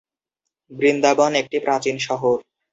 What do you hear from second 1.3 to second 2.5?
একটি প্রাচীন শহর।